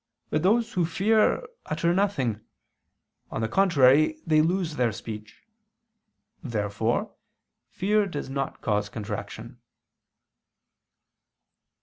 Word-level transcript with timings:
But 0.31 0.41
those 0.41 0.73
who 0.73 0.83
fear 0.83 1.45
utter 1.67 1.93
nothing: 1.93 2.41
on 3.29 3.41
the 3.41 3.47
contrary 3.47 4.19
they 4.25 4.41
lose 4.41 4.75
their 4.77 4.91
speech. 4.91 5.43
Therefore 6.41 7.13
fear 7.69 8.07
does 8.07 8.27
not 8.27 8.61
cause 8.63 8.89
contraction. 8.89 9.59